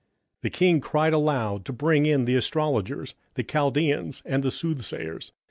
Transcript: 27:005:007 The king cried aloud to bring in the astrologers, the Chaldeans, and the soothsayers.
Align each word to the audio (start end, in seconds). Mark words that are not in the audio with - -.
27:005:007 0.41 0.41
The 0.41 0.49
king 0.49 0.81
cried 0.81 1.13
aloud 1.13 1.65
to 1.65 1.71
bring 1.73 2.07
in 2.07 2.25
the 2.25 2.35
astrologers, 2.35 3.13
the 3.35 3.43
Chaldeans, 3.43 4.23
and 4.25 4.41
the 4.43 4.49
soothsayers. 4.49 5.31